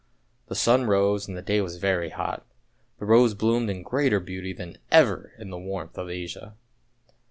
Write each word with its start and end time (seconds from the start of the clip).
The 0.47 0.55
sun 0.55 0.85
rose 0.85 1.27
and 1.27 1.37
the 1.37 1.43
day 1.43 1.61
was 1.61 1.75
very 1.75 2.09
hot, 2.09 2.43
the 2.97 3.05
rose 3.05 3.35
bloomed 3.35 3.69
in 3.69 3.83
greater 3.83 4.19
beauty 4.19 4.51
than 4.51 4.79
ever 4.91 5.33
in 5.37 5.51
the 5.51 5.59
warmth 5.59 5.95
of 5.95 6.09
Asia. 6.09 6.55